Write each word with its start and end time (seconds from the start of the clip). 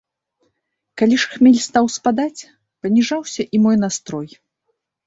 Калі 1.01 1.15
ж 1.25 1.29
хмель 1.35 1.61
стаў 1.67 1.85
спадаць, 1.99 2.41
паніжаўся 2.81 3.41
і 3.57 3.65
мой 3.69 3.75
настрой. 3.85 4.29